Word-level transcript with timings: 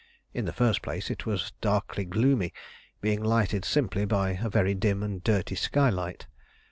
In 0.33 0.45
the 0.45 0.51
first 0.51 0.81
place, 0.81 1.11
it 1.11 1.27
was 1.27 1.53
darkly 1.61 2.05
gloomy, 2.05 2.53
being 3.01 3.23
lighted 3.23 3.63
simply 3.63 4.03
by 4.03 4.31
a 4.31 4.49
very 4.49 4.73
dim 4.73 5.03
and 5.03 5.23
dirty 5.23 5.53
skylight. 5.53 6.25